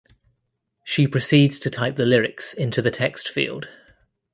[0.83, 3.67] She proceeds to type the lyrics into the text field.